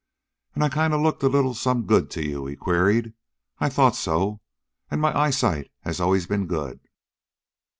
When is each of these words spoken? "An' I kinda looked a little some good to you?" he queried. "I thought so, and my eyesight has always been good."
"An' 0.55 0.63
I 0.63 0.69
kinda 0.69 0.97
looked 0.97 1.21
a 1.21 1.27
little 1.29 1.53
some 1.53 1.83
good 1.85 2.09
to 2.09 2.25
you?" 2.27 2.47
he 2.47 2.55
queried. 2.55 3.13
"I 3.59 3.69
thought 3.69 3.95
so, 3.95 4.41
and 4.89 4.99
my 4.99 5.15
eyesight 5.15 5.69
has 5.81 6.01
always 6.01 6.25
been 6.25 6.47
good." 6.47 6.79